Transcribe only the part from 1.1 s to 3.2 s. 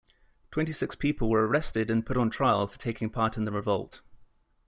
were arrested and put on trial for taking